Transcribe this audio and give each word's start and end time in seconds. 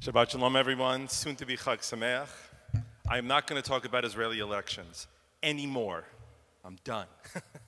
Shabbat 0.00 0.30
Shalom, 0.30 0.54
everyone. 0.54 1.08
Soon 1.08 1.34
to 1.34 1.44
be 1.44 1.56
Chag 1.56 1.78
Sameach. 1.80 2.28
I'm 3.08 3.26
not 3.26 3.48
going 3.48 3.60
to 3.60 3.68
talk 3.68 3.84
about 3.84 4.04
Israeli 4.04 4.38
elections 4.38 5.08
anymore. 5.42 6.04
I'm 6.64 6.78
done. 6.84 7.08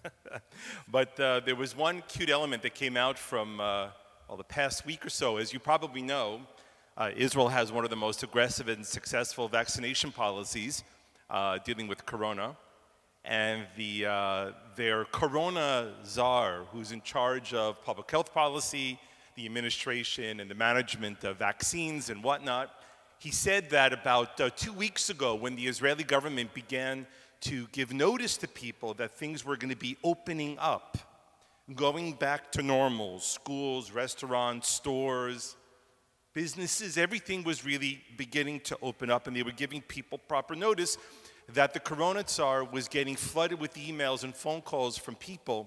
but 0.89 1.19
uh, 1.19 1.41
there 1.41 1.57
was 1.57 1.77
one 1.77 2.05
cute 2.07 2.31
element 2.31 2.63
that 2.63 2.77
came 2.77 2.97
out 2.97 3.19
from 3.19 3.59
uh, 3.59 3.89
well, 4.29 4.37
the 4.37 4.45
past 4.45 4.87
week 4.87 5.05
or 5.05 5.11
so. 5.11 5.39
As 5.39 5.53
you 5.53 5.59
probably 5.59 6.03
know, 6.03 6.43
uh, 6.97 7.11
Israel 7.17 7.49
has 7.49 7.73
one 7.73 7.83
of 7.83 7.91
the 7.91 7.97
most 7.97 8.23
aggressive 8.23 8.69
and 8.69 8.87
successful 8.87 9.49
vaccination 9.49 10.13
policies 10.13 10.85
uh, 11.31 11.59
dealing 11.65 11.89
with 11.89 12.07
corona. 12.07 12.57
And 13.25 13.67
the, 13.77 14.07
uh, 14.07 14.53
their 14.77 15.05
corona 15.07 15.95
czar, 16.07 16.63
who's 16.71 16.93
in 16.93 17.03
charge 17.03 17.53
of 17.55 17.85
public 17.85 18.09
health 18.09 18.33
policy, 18.33 19.01
the 19.41 19.47
administration, 19.47 20.41
and 20.41 20.51
the 20.51 20.55
management 20.55 21.25
of 21.25 21.39
vaccines 21.39 22.11
and 22.11 22.23
whatnot, 22.23 22.71
he 23.19 23.31
said 23.31 23.71
that 23.71 23.91
about 23.95 24.39
uh, 24.39 24.51
two 24.51 24.73
weeks 24.73 25.09
ago, 25.09 25.35
when 25.35 25.57
the 25.57 25.67
Israeli 25.67 26.05
government 26.05 26.53
began 26.53 27.07
to 27.41 27.67
give 27.73 27.91
notice 27.91 28.37
to 28.37 28.49
people 28.49 28.93
that 28.95 29.13
things 29.13 29.43
were 29.43 29.57
going 29.57 29.71
to 29.71 29.79
be 29.79 29.97
opening 30.05 30.59
up, 30.59 30.99
going 31.75 32.13
back 32.13 32.53
to 32.53 32.63
normal, 32.63 33.19
schools, 33.19 33.91
restaurants, 33.91 34.69
stores, 34.69 35.57
businesses, 36.35 36.99
everything 36.99 37.43
was 37.43 37.65
really 37.65 38.03
beginning 38.19 38.61
to 38.61 38.77
open 38.83 39.11
up, 39.11 39.27
and 39.27 39.35
they 39.35 39.43
were 39.43 39.53
giving 39.53 39.81
people 39.81 40.19
proper 40.19 40.55
notice 40.55 40.99
that 41.55 41.73
the 41.73 41.81
Corona 41.81 42.25
Tsar 42.25 42.63
was 42.65 42.89
getting 42.89 43.17
flooded 43.17 43.59
with 43.59 43.73
emails 43.75 44.23
and 44.23 44.35
phone 44.35 44.61
calls 44.61 44.99
from 44.99 45.15
people 45.15 45.67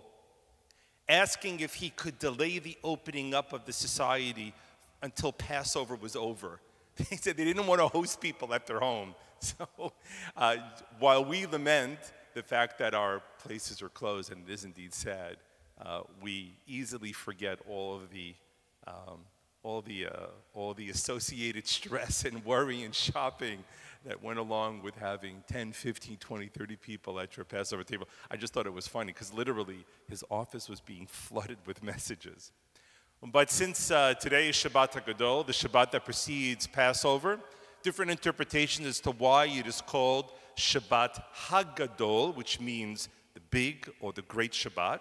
asking 1.09 1.59
if 1.59 1.75
he 1.75 1.89
could 1.89 2.20
delay 2.20 2.59
the 2.59 2.77
opening 2.84 3.34
up 3.34 3.53
of 3.53 3.66
the 3.66 3.73
society 3.73 4.54
until 5.01 5.32
Passover 5.32 5.95
was 5.95 6.15
over. 6.15 6.60
They 7.10 7.18
said 7.18 7.37
they 7.37 7.45
didn't 7.45 7.65
want 7.65 7.82
to 7.82 7.87
host 7.87 8.21
people 8.21 8.54
at 8.54 8.68
their 8.68 8.79
home. 8.79 9.15
So 9.40 9.91
uh, 10.37 10.55
while 10.99 11.26
we 11.26 11.45
lament 11.45 11.99
the 12.34 12.41
fact 12.41 12.79
that 12.79 12.93
our 12.93 13.21
places 13.40 13.82
are 13.82 13.90
closed, 13.90 14.32
and 14.32 14.48
it 14.48 14.54
is 14.54 14.63
indeed 14.63 14.93
sad, 14.93 15.35
uh, 15.85 16.04
we 16.21 16.54
easily 16.65 17.12
forget 17.12 17.60
all 17.67 17.98
of 17.98 18.10
the 18.10 18.35
um, 18.88 19.20
all 19.63 19.82
the, 19.82 20.07
uh, 20.07 20.27
all 20.54 20.73
the 20.73 20.90
associated 20.90 21.65
stress 21.79 22.26
and 22.26 22.45
worry 22.45 22.84
and 22.84 22.93
shopping 22.93 23.63
that 24.05 24.21
went 24.21 24.40
along 24.40 24.82
with 24.82 24.96
having 24.96 25.43
10, 25.48 25.71
15, 25.71 26.18
20, 26.18 26.48
30 26.48 26.76
people 26.76 27.20
at 27.20 27.37
your 27.37 27.46
Passover 27.46 27.84
table. 27.84 28.07
I 28.29 28.37
just 28.37 28.54
thought 28.54 28.68
it 28.68 28.73
was 28.73 28.87
funny 28.87 29.13
because 29.13 29.34
literally 29.34 29.85
his 30.10 30.23
office 30.29 30.68
was 30.68 30.82
being 30.82 31.07
flooded 31.10 31.57
with 31.65 31.84
messages. 31.84 32.51
But 33.21 33.49
since 33.49 33.90
uh, 33.90 34.15
today 34.15 34.49
is 34.49 34.55
Shabbat 34.55 34.91
HaGadol, 34.91 35.48
the 35.48 35.54
Shabbat 35.54 35.91
that 35.91 36.04
precedes 36.04 36.68
Passover, 36.68 37.40
different 37.82 38.12
interpretations 38.12 38.87
as 38.87 38.99
to 39.01 39.12
why 39.12 39.45
it 39.45 39.65
is 39.65 39.79
called 39.79 40.34
Shabbat 40.57 41.23
HaGadol, 41.48 42.35
which 42.35 42.60
means 42.60 43.07
the 43.34 43.40
big 43.49 43.90
or 44.01 44.12
the 44.12 44.23
great 44.23 44.51
Shabbat. 44.51 44.99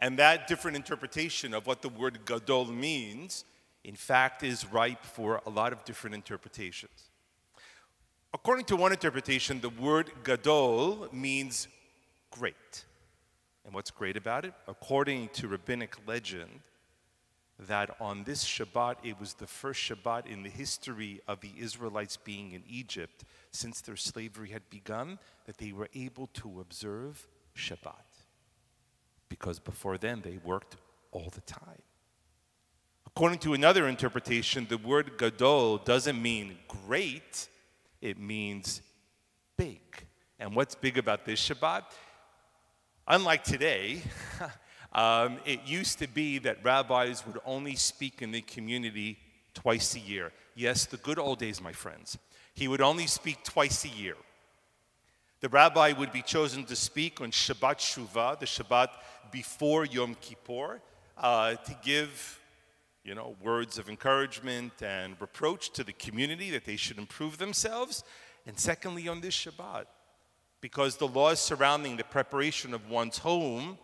And 0.00 0.18
that 0.18 0.48
different 0.48 0.76
interpretation 0.76 1.54
of 1.54 1.66
what 1.66 1.82
the 1.82 1.88
word 1.88 2.24
gadol 2.24 2.66
means, 2.66 3.44
in 3.84 3.96
fact, 3.96 4.42
is 4.42 4.66
ripe 4.72 5.04
for 5.04 5.40
a 5.46 5.50
lot 5.50 5.72
of 5.72 5.84
different 5.84 6.14
interpretations. 6.14 7.07
According 8.34 8.66
to 8.66 8.76
one 8.76 8.92
interpretation, 8.92 9.60
the 9.60 9.70
word 9.70 10.10
gadol 10.22 11.08
means 11.12 11.68
great. 12.30 12.84
And 13.64 13.74
what's 13.74 13.90
great 13.90 14.16
about 14.16 14.44
it? 14.44 14.54
According 14.66 15.28
to 15.34 15.48
rabbinic 15.48 15.96
legend, 16.06 16.60
that 17.58 17.90
on 18.00 18.24
this 18.24 18.44
Shabbat, 18.44 18.96
it 19.02 19.18
was 19.18 19.34
the 19.34 19.46
first 19.46 19.80
Shabbat 19.80 20.26
in 20.26 20.42
the 20.42 20.50
history 20.50 21.20
of 21.26 21.40
the 21.40 21.50
Israelites 21.58 22.16
being 22.16 22.52
in 22.52 22.62
Egypt 22.68 23.24
since 23.50 23.80
their 23.80 23.96
slavery 23.96 24.50
had 24.50 24.68
begun, 24.70 25.18
that 25.46 25.58
they 25.58 25.72
were 25.72 25.88
able 25.94 26.28
to 26.34 26.60
observe 26.60 27.26
Shabbat 27.56 28.08
because 29.28 29.58
before 29.58 29.98
then 29.98 30.20
they 30.22 30.38
worked 30.44 30.76
all 31.12 31.30
the 31.34 31.40
time. 31.42 31.82
According 33.06 33.38
to 33.40 33.54
another 33.54 33.88
interpretation, 33.88 34.66
the 34.68 34.78
word 34.78 35.18
gadol 35.18 35.78
doesn't 35.78 36.20
mean 36.20 36.56
great, 36.68 37.48
it 38.00 38.18
means 38.18 38.82
big. 39.56 39.80
And 40.38 40.54
what's 40.54 40.74
big 40.74 40.98
about 40.98 41.24
this 41.24 41.48
Shabbat? 41.48 41.82
Unlike 43.06 43.44
today, 43.44 44.02
um, 44.92 45.38
it 45.44 45.60
used 45.64 45.98
to 45.98 46.06
be 46.06 46.38
that 46.38 46.62
rabbis 46.62 47.26
would 47.26 47.38
only 47.44 47.74
speak 47.74 48.22
in 48.22 48.30
the 48.30 48.42
community 48.42 49.18
twice 49.54 49.94
a 49.94 50.00
year. 50.00 50.32
Yes, 50.54 50.86
the 50.86 50.98
good 50.98 51.18
old 51.18 51.38
days, 51.38 51.60
my 51.60 51.72
friends. 51.72 52.18
He 52.54 52.68
would 52.68 52.80
only 52.80 53.06
speak 53.06 53.42
twice 53.44 53.84
a 53.84 53.88
year. 53.88 54.16
The 55.40 55.48
rabbi 55.48 55.92
would 55.92 56.10
be 56.10 56.22
chosen 56.22 56.64
to 56.64 56.74
speak 56.74 57.20
on 57.20 57.30
Shabbat 57.30 57.78
Shuvah, 57.78 58.40
the 58.40 58.46
Shabbat 58.46 58.88
before 59.30 59.84
Yom 59.84 60.16
Kippur, 60.20 60.80
uh, 61.16 61.54
to 61.54 61.76
give, 61.82 62.40
you 63.08 63.14
know, 63.14 63.34
words 63.42 63.78
of 63.78 63.88
encouragement 63.88 64.82
and 64.82 65.16
reproach 65.18 65.70
to 65.70 65.82
the 65.82 65.94
community 65.94 66.50
that 66.50 66.66
they 66.66 66.76
should 66.76 66.98
improve 66.98 67.38
themselves. 67.38 68.04
And 68.46 68.58
secondly, 68.58 69.08
on 69.08 69.22
this 69.22 69.34
Shabbat, 69.34 69.86
because 70.60 70.98
the 70.98 71.08
laws 71.08 71.40
surrounding 71.40 71.96
the 71.96 72.04
preparation 72.04 72.74
of 72.74 72.90
one's 72.90 73.16
home 73.16 73.78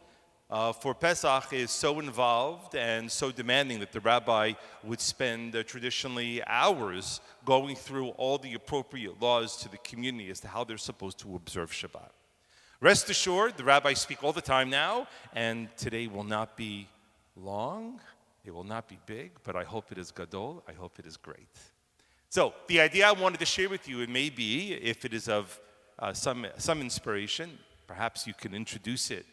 uh, 0.51 0.75
for 0.75 0.95
Pesach 0.95 1.55
is 1.55 1.71
so 1.71 2.01
involved 2.01 2.75
and 2.75 3.11
so 3.11 3.33
demanding 3.33 3.81
that 3.81 3.93
the 3.93 4.01
rabbi 4.01 4.53
would 4.83 5.01
spend 5.01 5.57
uh, 5.57 5.63
traditionally 5.63 6.45
hours 6.47 7.23
going 7.47 7.77
through 7.77 8.09
all 8.19 8.37
the 8.37 8.53
appropriate 8.53 9.23
laws 9.23 9.57
to 9.57 9.71
the 9.71 9.79
community 9.79 10.29
as 10.29 10.41
to 10.41 10.49
how 10.49 10.65
they're 10.65 10.77
supposed 10.77 11.19
to 11.21 11.35
observe 11.35 11.71
Shabbat. 11.71 12.11
Rest 12.79 13.09
assured, 13.09 13.57
the 13.57 13.65
rabbis 13.65 14.03
speak 14.03 14.23
all 14.23 14.35
the 14.35 14.43
time 14.43 14.69
now, 14.69 15.07
and 15.33 15.75
today 15.79 16.09
will 16.09 16.25
not 16.25 16.59
be 16.59 16.89
long, 17.37 18.01
it 18.45 18.55
will 18.55 18.65
not 18.65 18.89
be 18.89 18.99
big, 19.07 19.33
but 19.43 19.57
I 19.57 19.65
hope 19.65 19.91
it 19.91 19.99
is 19.99 20.11
gadol, 20.11 20.63
I 20.69 20.73
hope 20.73 20.99
it 20.99 21.07
is 21.07 21.17
great. 21.17 21.49
So, 22.29 22.53
the 22.67 22.81
idea 22.81 23.09
I 23.09 23.13
wanted 23.13 23.41
to 23.41 23.47
share 23.47 23.69
with 23.69 23.89
you, 23.89 24.01
it 24.01 24.09
may 24.09 24.29
be, 24.29 24.75
if 24.75 25.05
it 25.05 25.15
is 25.15 25.29
of 25.29 25.59
uh, 25.99 26.13
some, 26.13 26.47
some 26.59 26.81
inspiration, 26.81 27.59
perhaps 27.87 28.27
you 28.27 28.35
can 28.35 28.55
introduce 28.55 29.11
it 29.11 29.27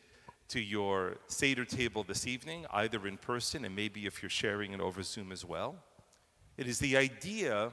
to 0.49 0.59
your 0.59 1.17
Seder 1.27 1.65
table 1.65 2.03
this 2.03 2.27
evening, 2.27 2.65
either 2.71 3.07
in 3.07 3.17
person 3.17 3.65
and 3.65 3.75
maybe 3.75 4.05
if 4.05 4.21
you're 4.21 4.29
sharing 4.29 4.73
it 4.73 4.79
over 4.79 5.01
Zoom 5.01 5.31
as 5.31 5.45
well. 5.45 5.75
It 6.57 6.67
is 6.67 6.79
the 6.79 6.97
idea, 6.97 7.71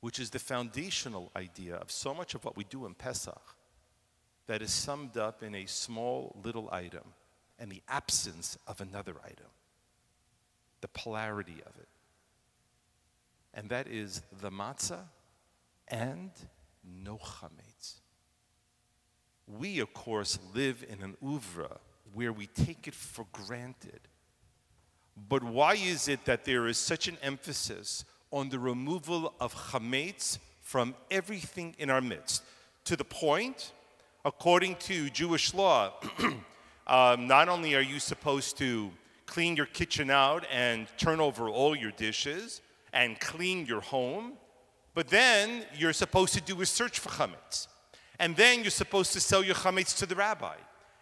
which 0.00 0.18
is 0.18 0.30
the 0.30 0.38
foundational 0.38 1.30
idea 1.36 1.76
of 1.76 1.90
so 1.90 2.14
much 2.14 2.34
of 2.34 2.44
what 2.44 2.56
we 2.56 2.64
do 2.64 2.84
in 2.84 2.94
Pesach, 2.94 3.54
that 4.46 4.60
is 4.60 4.72
summed 4.72 5.16
up 5.16 5.42
in 5.42 5.54
a 5.54 5.66
small 5.66 6.36
little 6.44 6.68
item 6.70 7.04
and 7.58 7.70
the 7.70 7.82
absence 7.88 8.58
of 8.66 8.80
another 8.80 9.14
item, 9.24 9.46
the 10.84 10.88
polarity 10.88 11.62
of 11.64 11.74
it. 11.78 11.88
And 13.54 13.70
that 13.70 13.88
is 13.88 14.20
the 14.42 14.50
matzah 14.50 15.04
and 15.88 16.30
no 16.84 17.16
chametz. 17.16 18.00
We, 19.46 19.78
of 19.78 19.94
course, 19.94 20.38
live 20.54 20.84
in 20.86 21.02
an 21.02 21.16
oeuvre 21.24 21.78
where 22.12 22.34
we 22.34 22.48
take 22.48 22.86
it 22.86 22.94
for 22.94 23.24
granted. 23.32 24.00
But 25.16 25.42
why 25.42 25.76
is 25.76 26.06
it 26.06 26.26
that 26.26 26.44
there 26.44 26.66
is 26.66 26.76
such 26.76 27.08
an 27.08 27.16
emphasis 27.22 28.04
on 28.30 28.50
the 28.50 28.58
removal 28.58 29.32
of 29.40 29.54
chametz 29.54 30.36
from 30.60 30.94
everything 31.10 31.74
in 31.78 31.88
our 31.88 32.02
midst? 32.02 32.42
To 32.84 32.94
the 32.94 33.04
point, 33.04 33.72
according 34.22 34.76
to 34.80 35.08
Jewish 35.08 35.54
law, 35.54 35.94
um, 36.86 37.26
not 37.26 37.48
only 37.48 37.74
are 37.74 37.80
you 37.80 37.98
supposed 37.98 38.58
to 38.58 38.90
clean 39.26 39.56
your 39.56 39.66
kitchen 39.66 40.10
out 40.10 40.44
and 40.52 40.86
turn 40.98 41.20
over 41.20 41.48
all 41.48 41.74
your 41.76 41.90
dishes 41.92 42.60
and 42.92 43.18
clean 43.20 43.66
your 43.66 43.80
home, 43.80 44.34
but 44.94 45.08
then 45.08 45.64
you're 45.76 45.92
supposed 45.92 46.34
to 46.34 46.40
do 46.40 46.60
a 46.60 46.66
search 46.66 46.98
for 46.98 47.08
chametz. 47.10 47.66
And 48.20 48.36
then 48.36 48.62
you're 48.62 48.70
supposed 48.70 49.12
to 49.14 49.20
sell 49.20 49.42
your 49.42 49.56
chametz 49.56 49.96
to 49.98 50.06
the 50.06 50.14
rabbi. 50.14 50.54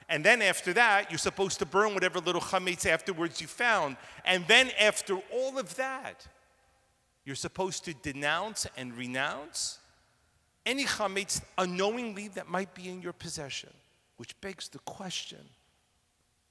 And 0.09 0.25
then 0.25 0.43
after 0.43 0.73
that, 0.73 1.11
you're 1.11 1.19
supposed 1.19 1.59
to 1.59 1.67
burn 1.67 1.95
whatever 1.95 2.19
little 2.21 2.41
chametz 2.41 2.87
afterwards 2.87 3.41
you 3.41 3.47
found. 3.47 3.97
And 4.25 4.47
then 4.47 4.71
after 4.81 5.17
all 5.33 5.59
of 5.59 5.77
that, 5.77 6.27
you're 7.25 7.37
supposed 7.37 7.85
to 7.85 7.95
denounce 7.95 8.67
and 8.77 8.95
renounce 8.97 9.79
any 10.65 10.85
chametz 10.85 11.43
unknowingly 11.59 12.29
that 12.29 12.49
might 12.49 12.75
be 12.75 12.89
in 12.89 13.03
your 13.03 13.13
possession. 13.13 13.71
Which 14.17 14.41
begs 14.41 14.69
the 14.69 14.79
question 14.81 15.41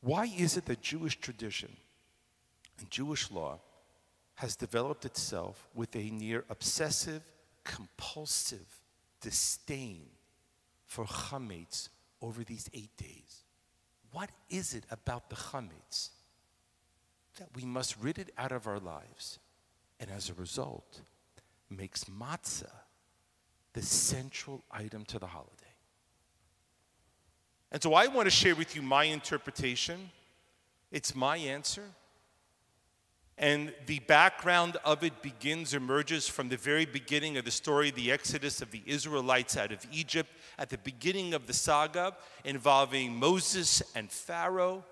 why 0.01 0.25
is 0.25 0.57
it 0.57 0.65
that 0.65 0.81
Jewish 0.81 1.19
tradition 1.19 1.75
and 2.79 2.89
Jewish 2.89 3.31
law 3.31 3.59
has 4.35 4.55
developed 4.55 5.05
itself 5.05 5.67
with 5.75 5.95
a 5.95 6.09
near 6.09 6.43
obsessive, 6.49 7.21
compulsive 7.63 8.81
disdain 9.21 10.05
for 10.85 11.05
chametz 11.05 11.89
over 12.21 12.43
these 12.43 12.69
eight 12.73 12.95
days. 12.97 13.43
What 14.11 14.31
is 14.49 14.73
it 14.73 14.83
about 14.89 15.29
the 15.29 15.35
chametz 15.35 16.09
that 17.37 17.49
we 17.55 17.63
must 17.63 17.95
rid 18.01 18.17
it 18.17 18.31
out 18.37 18.51
of 18.51 18.67
our 18.67 18.79
lives 18.79 19.39
and 19.99 20.09
as 20.09 20.29
a 20.29 20.33
result, 20.33 21.01
makes 21.69 22.05
matzah 22.05 22.71
the 23.73 23.81
central 23.81 24.63
item 24.71 25.05
to 25.05 25.19
the 25.19 25.27
holiday. 25.27 25.60
And 27.71 27.81
so 27.81 27.93
I 27.93 28.07
want 28.07 28.25
to 28.25 28.31
share 28.31 28.55
with 28.55 28.75
you 28.75 28.81
my 28.81 29.05
interpretation. 29.05 30.09
It's 30.91 31.15
my 31.15 31.37
answer. 31.37 31.83
And 33.37 33.73
the 33.87 33.99
background 33.99 34.77
of 34.85 35.03
it 35.03 35.21
begins, 35.21 35.73
emerges 35.73 36.27
from 36.27 36.49
the 36.49 36.57
very 36.57 36.85
beginning 36.85 37.37
of 37.37 37.45
the 37.45 37.51
story, 37.51 37.89
the 37.89 38.11
exodus 38.11 38.61
of 38.61 38.71
the 38.71 38.83
Israelites 38.85 39.57
out 39.57 39.71
of 39.71 39.85
Egypt, 39.91 40.29
at 40.59 40.69
the 40.69 40.77
beginning 40.77 41.33
of 41.33 41.47
the 41.47 41.53
saga 41.53 42.15
involving 42.43 43.15
Moses 43.15 43.81
and 43.95 44.11
Pharaoh. 44.11 44.83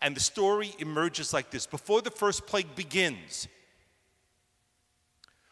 And 0.00 0.16
the 0.16 0.20
story 0.20 0.74
emerges 0.80 1.32
like 1.32 1.50
this 1.50 1.66
before 1.66 2.02
the 2.02 2.10
first 2.10 2.46
plague 2.46 2.74
begins, 2.74 3.46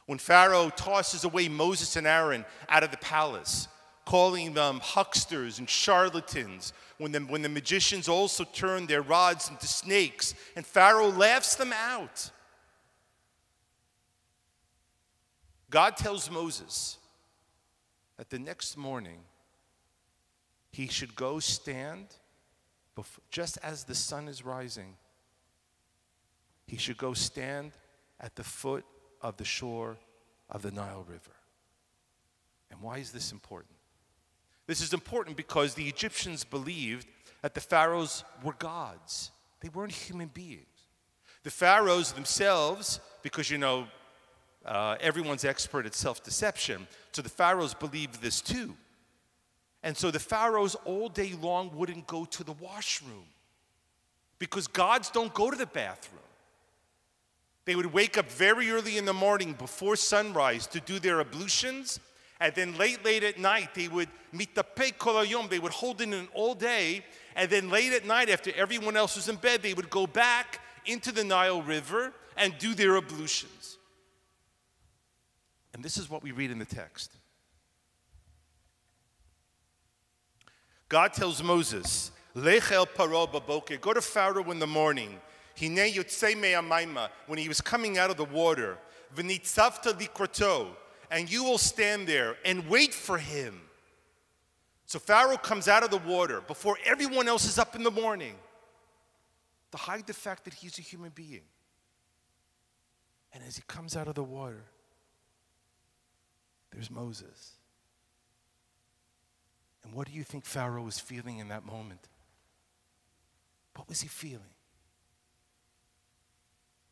when 0.06 0.19
Pharaoh 0.19 0.69
tosses 0.71 1.23
away 1.23 1.49
Moses 1.49 1.95
and 1.95 2.09
Aaron 2.09 2.45
out 2.69 2.83
of 2.83 2.91
the 2.91 2.97
palace, 2.97 3.69
calling 4.04 4.54
them 4.54 4.81
hucksters 4.81 5.58
and 5.58 5.69
charlatans, 5.69 6.72
when 6.99 7.12
the, 7.12 7.20
when 7.20 7.43
the 7.43 7.49
magicians 7.49 8.08
also 8.08 8.44
turn 8.44 8.87
their 8.87 9.02
rods 9.02 9.49
into 9.49 9.66
snakes, 9.66 10.34
and 10.56 10.66
Pharaoh 10.66 11.08
laughs 11.10 11.54
them 11.54 11.72
out. 11.72 12.31
God 15.70 15.96
tells 15.96 16.31
Moses 16.31 16.99
that 18.19 18.31
the 18.31 18.38
next 18.38 18.76
morning 18.76 19.20
he 20.70 20.87
should 20.87 21.14
go 21.14 21.38
stand 21.38 22.06
before, 22.94 23.22
just 23.31 23.58
as 23.62 23.84
the 23.84 23.94
sun 23.94 24.28
is 24.28 24.44
rising. 24.44 24.96
He 26.66 26.76
should 26.76 26.99
go 26.99 27.14
stand 27.14 27.72
at 28.20 28.37
the 28.37 28.44
foot 28.44 28.84
of 29.20 29.37
the 29.37 29.44
shore 29.44 29.96
of 30.50 30.62
the 30.62 30.70
Nile 30.70 31.04
River. 31.08 31.37
And 32.70 32.81
why 32.81 32.99
is 32.99 33.12
this 33.12 33.32
important? 33.32 33.75
This 34.73 34.81
is 34.81 34.95
important 34.95 35.37
because 35.37 35.75
the 35.75 35.87
Egyptians 35.87 36.45
believed 36.45 37.07
that 37.43 37.53
the 37.53 37.61
pharaohs 37.61 38.25
were 38.43 38.55
gods, 38.55 39.31
they 39.61 39.69
weren't 39.69 39.93
human 39.93 40.29
beings. 40.29 40.65
The 41.43 41.51
pharaohs 41.51 42.13
themselves, 42.13 42.99
because 43.23 43.51
you 43.51 43.59
know, 43.59 43.87
uh, 44.65 44.97
everyone's 44.99 45.45
expert 45.45 45.85
at 45.85 45.95
self 45.95 46.25
deception, 46.25 46.89
so 47.13 47.21
the 47.21 47.29
pharaohs 47.29 47.75
believed 47.75 48.23
this 48.23 48.41
too. 48.41 48.75
And 49.83 49.95
so 49.95 50.11
the 50.11 50.19
pharaohs 50.19 50.75
all 50.87 51.11
day 51.11 51.35
long 51.39 51.77
wouldn't 51.77 52.07
go 52.07 52.25
to 52.25 52.43
the 52.43 52.53
washroom 52.53 53.27
because 54.39 54.69
gods 54.69 55.11
don't 55.11 55.35
go 55.35 55.51
to 55.51 55.57
the 55.59 55.67
bathroom. 55.67 56.23
They 57.67 57.77
would 57.77 57.93
wake 57.93 58.17
up 58.17 58.31
very 58.31 58.71
early 58.71 58.97
in 58.97 59.05
the 59.05 59.13
morning 59.13 59.53
before 59.53 59.97
sunrise 59.97 60.67
to 60.69 60.81
do 60.81 60.99
their 60.99 61.21
ablutions. 61.21 62.01
And 62.43 62.53
then 62.56 62.77
late, 62.77 63.05
late 63.05 63.23
at 63.23 63.39
night, 63.39 63.73
they 63.73 63.87
would 63.87 64.09
meet 64.33 64.56
the 64.56 64.65
kolayom. 64.65 65.49
They 65.49 65.61
would 65.61 65.71
hold 65.71 66.00
in 66.00 66.27
all 66.35 66.56
day. 66.56 67.05
And 67.37 67.49
then 67.49 67.71
late 67.71 67.93
at 67.93 68.05
night, 68.05 68.29
after 68.29 68.50
everyone 68.56 68.97
else 68.97 69.15
was 69.15 69.29
in 69.29 69.37
bed, 69.37 69.62
they 69.62 69.75
would 69.75 69.89
go 69.89 70.09
back 70.09 70.61
into 70.85 71.12
the 71.12 71.23
Nile 71.23 71.62
River 71.62 72.12
and 72.37 72.53
do 72.59 72.75
their 72.75 72.97
ablutions. 72.97 73.79
And 75.73 75.85
this 75.85 75.97
is 75.97 76.11
what 76.11 76.25
we 76.25 76.33
read 76.33 76.50
in 76.50 76.59
the 76.59 76.65
text. 76.65 77.12
God 80.88 81.12
tells 81.12 81.41
Moses, 81.45 82.11
Lech 82.35 82.73
el 82.73 82.87
paro 82.87 83.81
go 83.81 83.93
to 83.93 84.03
Pharaoh 84.03 84.50
in 84.50 84.59
the 84.59 84.67
morning 84.67 85.21
Hine 85.56 85.93
yotsemei 85.93 86.55
amaima. 86.55 87.09
when 87.29 87.38
he 87.38 87.47
was 87.47 87.61
coming 87.61 87.99
out 87.99 88.11
of 88.11 88.17
the 88.17 88.25
water, 88.25 88.79
and 91.12 91.31
you 91.31 91.44
will 91.44 91.59
stand 91.59 92.09
there 92.09 92.37
and 92.43 92.67
wait 92.69 92.94
for 92.94 93.19
him. 93.19 93.61
So 94.87 94.99
Pharaoh 94.99 95.37
comes 95.37 95.69
out 95.69 95.85
of 95.85 95.91
the 95.91 95.99
water 95.99 96.41
before 96.41 96.79
everyone 96.85 97.29
else 97.29 97.44
is 97.44 97.59
up 97.59 97.76
in 97.76 97.82
the 97.82 97.91
morning 97.91 98.35
to 99.70 99.76
hide 99.76 100.06
the 100.06 100.14
fact 100.14 100.44
that 100.44 100.55
he's 100.55 100.79
a 100.79 100.82
human 100.82 101.11
being. 101.14 101.43
And 103.35 103.44
as 103.47 103.56
he 103.56 103.62
comes 103.69 103.94
out 103.94 104.09
of 104.09 104.14
the 104.14 104.25
water, 104.25 104.64
there's 106.73 106.91
Moses. 106.91 107.53
And 109.85 109.93
what 109.93 110.09
do 110.09 110.14
you 110.14 110.25
think 110.25 110.47
Pharaoh 110.47 110.82
was 110.82 110.99
feeling 110.99 111.38
in 111.38 111.49
that 111.49 111.64
moment? 111.64 112.09
What 113.76 113.88
was 113.88 114.00
he 114.00 114.09
feeling? 114.09 114.41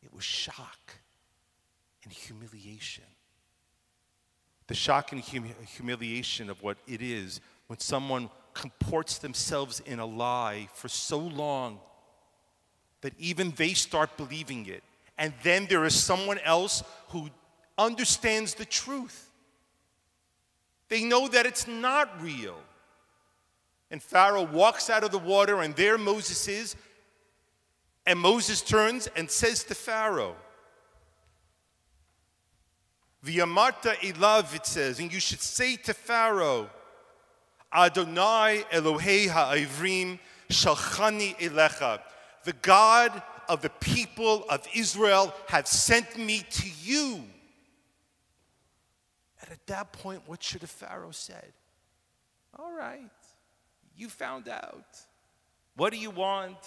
It 0.03 0.13
was 0.13 0.23
shock 0.23 0.95
and 2.03 2.13
humiliation. 2.13 3.03
The 4.71 4.75
shock 4.75 5.11
and 5.11 5.21
hum- 5.21 5.53
humiliation 5.75 6.49
of 6.49 6.63
what 6.63 6.77
it 6.87 7.01
is 7.01 7.41
when 7.67 7.79
someone 7.79 8.29
comports 8.53 9.17
themselves 9.17 9.81
in 9.81 9.99
a 9.99 10.05
lie 10.05 10.69
for 10.73 10.87
so 10.87 11.17
long 11.17 11.81
that 13.01 13.11
even 13.19 13.51
they 13.57 13.73
start 13.73 14.15
believing 14.15 14.65
it. 14.67 14.81
And 15.17 15.33
then 15.43 15.65
there 15.65 15.83
is 15.83 15.93
someone 15.93 16.39
else 16.45 16.83
who 17.09 17.29
understands 17.77 18.53
the 18.53 18.63
truth. 18.63 19.29
They 20.87 21.03
know 21.03 21.27
that 21.27 21.45
it's 21.45 21.67
not 21.67 22.21
real. 22.21 22.55
And 23.89 24.01
Pharaoh 24.01 24.43
walks 24.45 24.89
out 24.89 25.03
of 25.03 25.11
the 25.11 25.19
water, 25.19 25.59
and 25.59 25.75
there 25.75 25.97
Moses 25.97 26.47
is, 26.47 26.77
and 28.05 28.17
Moses 28.17 28.61
turns 28.61 29.07
and 29.17 29.29
says 29.29 29.65
to 29.65 29.75
Pharaoh, 29.75 30.37
V'yamarta 33.25 33.95
ilav, 33.97 34.55
it 34.55 34.65
says, 34.65 34.99
and 34.99 35.13
you 35.13 35.19
should 35.19 35.41
say 35.41 35.75
to 35.75 35.93
Pharaoh, 35.93 36.69
Adonai 37.73 38.63
Elohei 38.71 39.27
ha'ivrim 39.27 40.19
shalchani 40.49 41.37
elecha. 41.37 42.01
The 42.43 42.53
God 42.53 43.21
of 43.47 43.61
the 43.61 43.69
people 43.69 44.43
of 44.49 44.67
Israel 44.73 45.33
have 45.47 45.67
sent 45.67 46.17
me 46.17 46.43
to 46.49 46.67
you. 46.81 47.23
And 49.41 49.51
at 49.51 49.67
that 49.67 49.91
point, 49.93 50.23
what 50.25 50.41
should 50.41 50.63
a 50.63 50.67
Pharaoh 50.67 51.11
said? 51.11 51.53
All 52.57 52.73
right, 52.73 53.11
you 53.95 54.09
found 54.09 54.49
out. 54.49 54.85
What 55.75 55.93
do 55.93 55.99
you 55.99 56.09
want? 56.09 56.57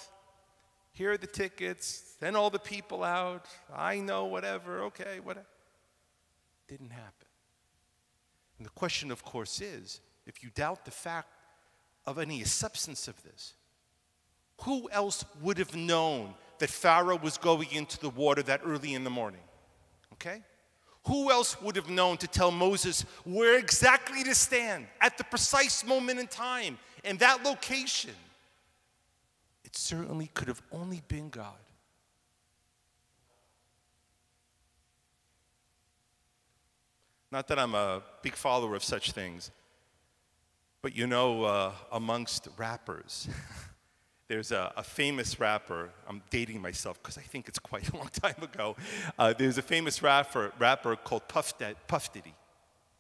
Here 0.93 1.13
are 1.13 1.17
the 1.17 1.27
tickets. 1.27 2.15
Send 2.21 2.37
all 2.37 2.51
the 2.51 2.59
people 2.59 3.03
out. 3.03 3.47
I 3.75 3.99
know, 3.99 4.27
whatever. 4.27 4.85
Okay, 4.85 5.19
whatever. 5.23 5.47
Didn't 6.69 6.91
happen. 6.91 7.29
And 8.59 8.67
the 8.67 8.71
question, 8.71 9.11
of 9.11 9.25
course, 9.25 9.61
is 9.61 10.01
if 10.27 10.43
you 10.43 10.51
doubt 10.55 10.85
the 10.85 10.91
fact 10.91 11.29
of 12.07 12.19
any 12.19 12.45
substance 12.45 13.09
of 13.09 13.23
this, 13.23 13.55
who 14.63 14.89
else 14.91 15.25
would 15.43 15.59
have 15.59 15.75
known 15.75 16.35
that 16.59 16.71
Pharaoh 16.71 17.19
was 17.19 17.37
going 17.37 17.71
into 17.73 17.99
the 17.99 18.11
water 18.11 18.43
that 18.43 18.61
early 18.65 18.95
in 18.95 19.05
the 19.05 19.11
morning? 19.11 19.41
Okay? 20.15 20.43
Who 21.07 21.31
else 21.31 21.61
would 21.61 21.77
have 21.77 21.91
known 21.91 22.17
to 22.19 22.27
tell 22.27 22.51
Moses 22.51 23.03
where 23.25 23.59
exactly 23.59 24.25
to 24.25 24.35
stand 24.35 24.87
at 25.01 25.19
the 25.19 25.25
precise 25.25 25.85
moment 25.85 26.19
in 26.19 26.27
time 26.27 26.79
in 27.03 27.19
that 27.19 27.45
location? 27.45 28.15
It 29.65 29.77
certainly 29.77 30.31
could 30.33 30.49
have 30.49 30.63
only 30.73 31.03
been 31.09 31.29
God. 31.29 31.59
Not 37.35 37.49
that 37.49 37.59
I'm 37.59 37.75
a 37.75 38.01
big 38.23 38.37
follower 38.37 38.77
of 38.77 38.85
such 38.85 39.11
things, 39.11 39.51
but 40.83 40.95
you 40.95 41.09
know, 41.09 41.43
uh, 41.43 41.73
amongst 41.91 42.47
rappers, 42.57 43.27
there's 44.29 44.53
a, 44.53 44.73
a, 44.77 44.85
famous 44.85 45.41
rapper. 45.41 45.91
I'm 46.09 46.23
dating 46.31 46.63
myself 46.63 47.03
because 47.03 47.19
I 47.19 47.23
think 47.23 47.49
it's 47.49 47.59
quite 47.59 47.89
a 47.93 47.97
long 47.97 48.07
time 48.07 48.41
ago. 48.41 48.77
Uh, 49.19 49.33
there's 49.37 49.59
a 49.59 49.63
famous 49.63 50.01
rapper, 50.01 50.53
rapper 50.61 50.95
called 50.95 51.27
Puff, 51.27 51.55
Puff 51.89 52.13
Diddy. 52.13 52.35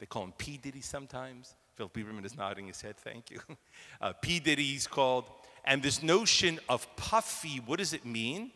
They 0.01 0.07
call 0.07 0.25
him 0.25 0.33
P. 0.37 0.57
Diddy 0.57 0.81
sometimes. 0.81 1.55
Phil 1.77 1.89
Lieberman 1.91 2.25
is 2.25 2.37
nodding 2.37 2.67
his 2.67 2.81
head, 2.81 2.97
thank 2.97 3.31
you. 3.31 3.39
Uh, 4.01 4.15
P. 4.21 4.41
Diddy's 4.41 4.89
called 4.89 5.27
and 5.65 5.81
this 5.81 6.03
notion 6.03 6.59
of 6.69 6.89
puffy, 6.97 7.63
what 7.65 7.79
does 7.79 7.93
it 7.93 8.05
mean? 8.05 8.51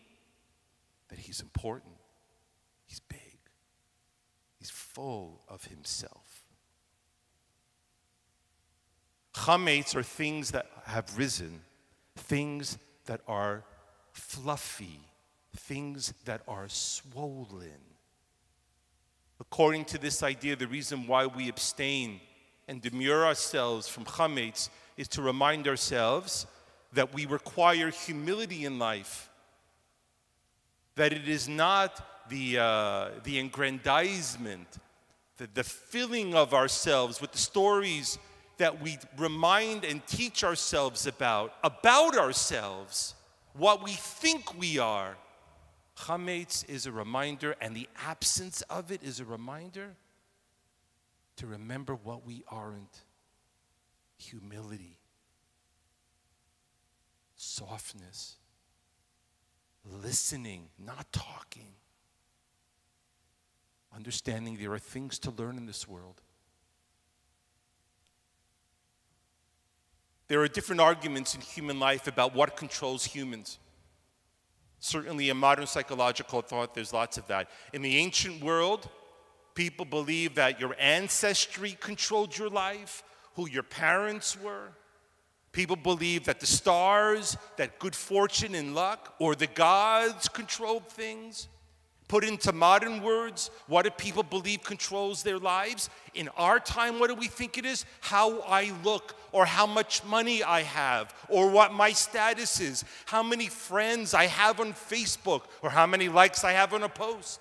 That 1.08 1.20
he's 1.20 1.40
important, 1.40 1.94
he's 2.84 2.98
big, 2.98 3.20
he's 3.20 3.27
full 4.98 5.40
of 5.48 5.64
himself. 5.66 6.42
Chametz 9.32 9.94
are 9.94 10.02
things 10.02 10.50
that 10.50 10.66
have 10.86 11.16
risen, 11.16 11.60
things 12.16 12.78
that 13.06 13.20
are 13.28 13.62
fluffy, 14.10 14.98
things 15.54 16.12
that 16.24 16.40
are 16.48 16.68
swollen. 16.68 17.78
According 19.38 19.84
to 19.84 19.98
this 19.98 20.24
idea, 20.24 20.56
the 20.56 20.66
reason 20.66 21.06
why 21.06 21.26
we 21.26 21.48
abstain 21.48 22.20
and 22.66 22.82
demur 22.82 23.24
ourselves 23.24 23.86
from 23.86 24.04
chametz 24.04 24.68
is 24.96 25.06
to 25.10 25.22
remind 25.22 25.68
ourselves 25.68 26.44
that 26.92 27.14
we 27.14 27.24
require 27.24 27.90
humility 27.90 28.64
in 28.64 28.80
life, 28.80 29.30
that 30.96 31.12
it 31.12 31.28
is 31.28 31.48
not 31.48 32.28
the, 32.28 32.58
uh, 32.58 33.10
the 33.22 33.38
aggrandizement, 33.38 34.66
the, 35.38 35.48
the 35.54 35.64
filling 35.64 36.34
of 36.34 36.52
ourselves 36.52 37.20
with 37.20 37.32
the 37.32 37.38
stories 37.38 38.18
that 38.58 38.82
we 38.82 38.98
remind 39.16 39.84
and 39.84 40.04
teach 40.06 40.44
ourselves 40.44 41.06
about, 41.06 41.54
about 41.62 42.16
ourselves, 42.18 43.14
what 43.54 43.82
we 43.82 43.92
think 43.92 44.58
we 44.58 44.78
are. 44.78 45.16
Chametz 45.96 46.68
is 46.68 46.86
a 46.86 46.92
reminder, 46.92 47.56
and 47.60 47.74
the 47.74 47.88
absence 48.04 48.62
of 48.62 48.92
it 48.92 49.02
is 49.02 49.20
a 49.20 49.24
reminder 49.24 49.96
to 51.36 51.46
remember 51.46 51.94
what 51.94 52.26
we 52.26 52.42
aren't 52.48 53.04
humility, 54.16 54.98
softness, 57.36 58.36
listening, 59.84 60.68
not 60.84 61.12
talking, 61.12 61.74
understanding 63.94 64.56
there 64.56 64.72
are 64.72 64.78
things 64.78 65.18
to 65.20 65.30
learn 65.30 65.56
in 65.56 65.66
this 65.66 65.88
world. 65.88 66.20
There 70.28 70.40
are 70.42 70.48
different 70.48 70.80
arguments 70.80 71.34
in 71.34 71.40
human 71.40 71.80
life 71.80 72.06
about 72.06 72.34
what 72.34 72.56
controls 72.56 73.04
humans. 73.04 73.58
Certainly, 74.78 75.30
in 75.30 75.36
modern 75.38 75.66
psychological 75.66 76.42
thought, 76.42 76.74
there's 76.74 76.92
lots 76.92 77.16
of 77.18 77.26
that. 77.28 77.48
In 77.72 77.82
the 77.82 77.96
ancient 77.96 78.44
world, 78.44 78.88
people 79.54 79.84
believed 79.84 80.36
that 80.36 80.60
your 80.60 80.76
ancestry 80.78 81.76
controlled 81.80 82.36
your 82.36 82.50
life, 82.50 83.02
who 83.34 83.48
your 83.48 83.62
parents 83.62 84.38
were. 84.40 84.68
People 85.50 85.76
believed 85.76 86.26
that 86.26 86.40
the 86.40 86.46
stars, 86.46 87.36
that 87.56 87.78
good 87.78 87.94
fortune 87.94 88.54
and 88.54 88.74
luck, 88.74 89.14
or 89.18 89.34
the 89.34 89.46
gods 89.46 90.28
controlled 90.28 90.88
things. 90.88 91.48
Put 92.08 92.24
into 92.24 92.52
modern 92.52 93.02
words, 93.02 93.50
what 93.66 93.82
do 93.84 93.90
people 93.90 94.22
believe 94.22 94.62
controls 94.62 95.22
their 95.22 95.38
lives? 95.38 95.90
In 96.14 96.30
our 96.38 96.58
time, 96.58 96.98
what 96.98 97.08
do 97.08 97.14
we 97.14 97.28
think 97.28 97.58
it 97.58 97.66
is? 97.66 97.84
How 98.00 98.40
I 98.40 98.72
look, 98.82 99.14
or 99.30 99.44
how 99.44 99.66
much 99.66 100.02
money 100.04 100.42
I 100.42 100.62
have, 100.62 101.14
or 101.28 101.50
what 101.50 101.74
my 101.74 101.92
status 101.92 102.60
is, 102.60 102.82
how 103.04 103.22
many 103.22 103.48
friends 103.48 104.14
I 104.14 104.24
have 104.24 104.58
on 104.58 104.72
Facebook, 104.72 105.42
or 105.60 105.68
how 105.68 105.86
many 105.86 106.08
likes 106.08 106.44
I 106.44 106.52
have 106.52 106.72
on 106.72 106.82
a 106.82 106.88
post. 106.88 107.40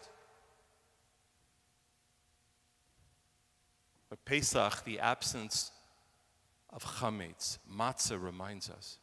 But 4.10 4.24
Pesach, 4.26 4.84
the 4.84 5.00
absence 5.00 5.72
of 6.72 6.84
chametz, 6.84 7.58
matzah 7.74 8.22
reminds 8.22 8.70
us 8.70 8.98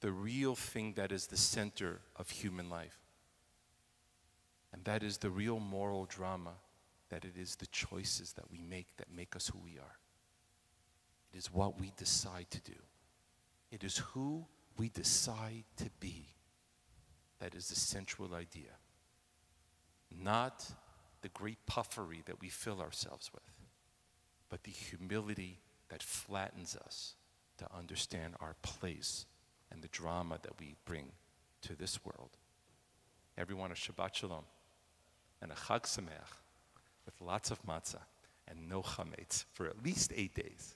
the 0.00 0.12
real 0.12 0.54
thing 0.54 0.92
that 0.96 1.10
is 1.10 1.26
the 1.26 1.38
center 1.38 2.00
of 2.16 2.28
human 2.28 2.68
life. 2.68 2.98
And 4.78 4.84
that 4.84 5.02
is 5.02 5.18
the 5.18 5.28
real 5.28 5.58
moral 5.58 6.04
drama, 6.04 6.52
that 7.08 7.24
it 7.24 7.36
is 7.36 7.56
the 7.56 7.66
choices 7.66 8.34
that 8.34 8.48
we 8.48 8.60
make 8.60 8.86
that 8.98 9.12
make 9.12 9.34
us 9.34 9.48
who 9.48 9.58
we 9.58 9.72
are. 9.72 9.98
It 11.34 11.38
is 11.38 11.52
what 11.52 11.80
we 11.80 11.92
decide 11.96 12.46
to 12.50 12.60
do. 12.60 12.78
It 13.72 13.82
is 13.82 13.98
who 13.98 14.46
we 14.76 14.88
decide 14.88 15.64
to 15.78 15.90
be 15.98 16.28
that 17.40 17.56
is 17.56 17.70
the 17.70 17.74
central 17.74 18.32
idea. 18.34 18.70
Not 20.16 20.64
the 21.22 21.28
great 21.30 21.58
puffery 21.66 22.22
that 22.26 22.40
we 22.40 22.48
fill 22.48 22.80
ourselves 22.80 23.32
with, 23.34 23.50
but 24.48 24.62
the 24.62 24.70
humility 24.70 25.58
that 25.88 26.04
flattens 26.04 26.76
us 26.76 27.16
to 27.56 27.66
understand 27.76 28.34
our 28.40 28.54
place 28.62 29.26
and 29.72 29.82
the 29.82 29.88
drama 29.88 30.38
that 30.42 30.60
we 30.60 30.76
bring 30.84 31.10
to 31.62 31.74
this 31.74 32.04
world. 32.04 32.30
Everyone 33.36 33.72
a 33.72 33.74
Shabbat 33.74 34.14
Shalom 34.14 34.44
and 35.40 35.52
a 35.52 35.54
Chag 35.54 35.82
Sameach 35.82 36.38
with 37.04 37.20
lots 37.20 37.50
of 37.50 37.62
matzah 37.62 38.02
and 38.46 38.68
no 38.68 38.82
chametz 38.82 39.44
for 39.52 39.66
at 39.66 39.82
least 39.82 40.12
eight 40.14 40.34
days. 40.34 40.74